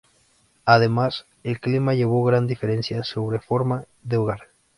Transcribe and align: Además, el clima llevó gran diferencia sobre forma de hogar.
Además, 0.65 1.27
el 1.43 1.59
clima 1.59 1.93
llevó 1.93 2.23
gran 2.23 2.47
diferencia 2.47 3.03
sobre 3.03 3.39
forma 3.39 3.83
de 4.01 4.17
hogar. 4.17 4.49